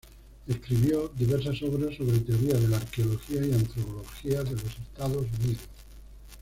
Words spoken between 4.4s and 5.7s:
de los Estados Unidos.